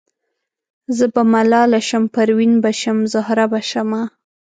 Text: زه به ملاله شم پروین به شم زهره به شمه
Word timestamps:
زه 0.97 1.05
به 1.13 1.21
ملاله 1.33 1.79
شم 1.87 2.03
پروین 2.13 2.51
به 2.63 2.71
شم 2.79 2.97
زهره 3.13 3.45
به 3.51 3.61
شمه 3.69 4.03